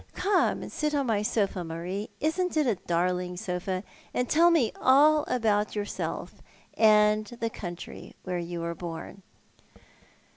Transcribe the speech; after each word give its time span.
Come 0.15 0.63
and 0.63 0.71
sit 0.71 0.95
on 0.95 1.05
my 1.05 1.21
sofa, 1.21 1.63
Marie— 1.63 2.09
isn't 2.29 2.57
it 2.57 2.65
a 2.65 2.73
darling 2.73 3.37
sofa?— 3.37 3.83
and 4.15 4.27
tell 4.27 4.49
me 4.49 4.71
all 4.81 5.25
about 5.27 5.75
yourself, 5.75 6.41
and 6.75 7.27
the 7.39 7.51
country 7.51 8.15
where 8.23 8.39
you 8.39 8.61
were 8.61 8.73
born." 8.73 9.21